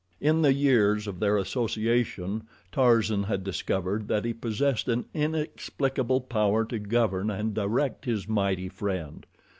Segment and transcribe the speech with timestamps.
[0.19, 6.65] In the years of their association Tarzan had discovered that he possessed an inexplicable power
[6.65, 9.27] to govern and direct his mighty friend.